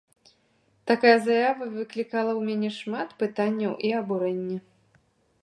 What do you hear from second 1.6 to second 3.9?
выклікала ў мяне шмат пытанняў